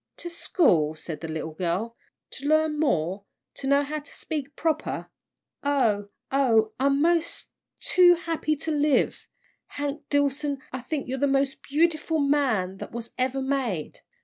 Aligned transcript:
"To 0.17 0.31
school!" 0.31 0.95
said 0.95 1.21
the 1.21 1.27
little 1.27 1.53
girl, 1.53 1.95
"to 2.31 2.47
learn 2.47 2.79
more 2.79 3.25
to 3.53 3.67
know 3.67 3.83
how 3.83 3.99
to 3.99 4.11
speak 4.11 4.55
proper! 4.55 5.11
Oh, 5.61 6.09
oh, 6.31 6.73
I'm 6.79 7.03
mos' 7.03 7.51
too 7.79 8.15
happy 8.15 8.55
to 8.55 8.71
live! 8.71 9.27
Hank 9.67 10.09
Dillson, 10.09 10.57
I 10.73 10.79
think 10.81 11.07
you're 11.07 11.19
the 11.19 11.27
mos' 11.27 11.53
beautiful 11.53 12.17
man 12.17 12.77
that 12.77 12.91
was 12.91 13.11
ever 13.19 13.43
made!" 13.43 13.99